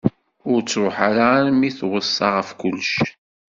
[0.51, 2.97] Ur truḥ ara armi i t-tweṣṣa ɣef kullec.